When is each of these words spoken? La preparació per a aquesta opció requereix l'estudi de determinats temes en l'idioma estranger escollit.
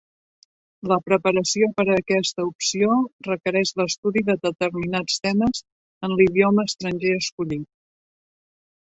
La 0.91 0.95
preparació 1.07 1.65
per 1.79 1.83
a 1.89 1.97
aquesta 2.03 2.45
opció 2.51 2.95
requereix 3.27 3.71
l'estudi 3.81 4.23
de 4.29 4.35
determinats 4.45 5.19
temes 5.27 5.61
en 6.09 6.15
l'idioma 6.21 6.65
estranger 6.71 7.13
escollit. 7.19 7.69